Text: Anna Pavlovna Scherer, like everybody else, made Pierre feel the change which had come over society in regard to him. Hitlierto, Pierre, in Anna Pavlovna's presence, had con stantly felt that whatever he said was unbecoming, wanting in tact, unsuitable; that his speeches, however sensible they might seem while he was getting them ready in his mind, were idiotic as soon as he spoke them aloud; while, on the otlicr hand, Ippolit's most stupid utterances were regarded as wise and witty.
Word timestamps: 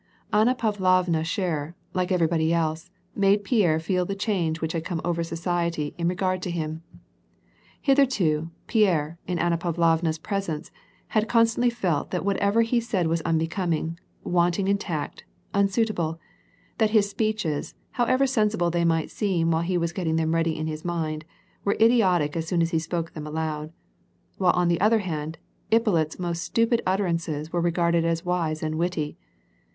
Anna 0.33 0.55
Pavlovna 0.55 1.23
Scherer, 1.23 1.75
like 1.93 2.11
everybody 2.11 2.51
else, 2.51 2.89
made 3.15 3.43
Pierre 3.43 3.79
feel 3.79 4.03
the 4.03 4.15
change 4.15 4.59
which 4.59 4.71
had 4.73 4.83
come 4.83 4.99
over 5.05 5.23
society 5.23 5.93
in 5.95 6.07
regard 6.07 6.41
to 6.41 6.49
him. 6.49 6.81
Hitlierto, 7.85 8.49
Pierre, 8.65 9.19
in 9.27 9.37
Anna 9.37 9.59
Pavlovna's 9.59 10.17
presence, 10.17 10.71
had 11.09 11.29
con 11.29 11.45
stantly 11.45 11.71
felt 11.71 12.09
that 12.09 12.25
whatever 12.25 12.63
he 12.63 12.79
said 12.79 13.05
was 13.05 13.21
unbecoming, 13.21 13.99
wanting 14.23 14.67
in 14.67 14.79
tact, 14.79 15.23
unsuitable; 15.53 16.19
that 16.79 16.89
his 16.89 17.07
speeches, 17.07 17.75
however 17.91 18.25
sensible 18.25 18.71
they 18.71 18.83
might 18.83 19.11
seem 19.11 19.51
while 19.51 19.61
he 19.61 19.77
was 19.77 19.93
getting 19.93 20.15
them 20.15 20.33
ready 20.33 20.57
in 20.57 20.65
his 20.65 20.83
mind, 20.83 21.25
were 21.63 21.77
idiotic 21.79 22.35
as 22.35 22.47
soon 22.47 22.63
as 22.63 22.71
he 22.71 22.79
spoke 22.79 23.11
them 23.13 23.27
aloud; 23.27 23.71
while, 24.39 24.53
on 24.53 24.67
the 24.67 24.79
otlicr 24.79 25.01
hand, 25.01 25.37
Ippolit's 25.71 26.17
most 26.17 26.41
stupid 26.43 26.81
utterances 26.87 27.53
were 27.53 27.61
regarded 27.61 28.03
as 28.03 28.25
wise 28.25 28.63
and 28.63 28.79
witty. 28.79 29.15